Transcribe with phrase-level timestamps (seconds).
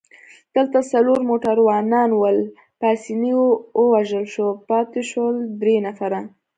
[0.55, 2.37] دلته څلور موټروانان ول،
[2.81, 3.33] پاسیني
[3.81, 6.19] ووژل شو، پاتې شول درې نفره.